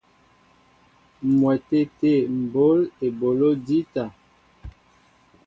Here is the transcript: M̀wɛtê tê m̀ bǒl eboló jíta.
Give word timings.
M̀wɛtê 1.33 1.79
tê 1.97 2.13
m̀ 2.35 2.41
bǒl 2.53 2.79
eboló 3.05 3.51
jíta. 3.65 4.05